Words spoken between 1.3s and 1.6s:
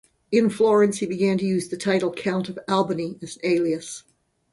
to